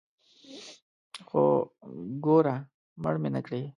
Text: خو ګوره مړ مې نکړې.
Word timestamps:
خو 1.27 1.43
ګوره 2.23 2.55
مړ 3.01 3.15
مې 3.21 3.29
نکړې. 3.35 3.61